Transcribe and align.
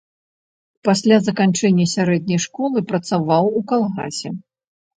Пасля 0.89 1.17
заканчэння 1.27 1.85
сярэдняй 1.93 2.41
школы 2.47 2.85
працаваў 2.91 3.53
у 3.63 3.65
калгасе. 3.71 4.29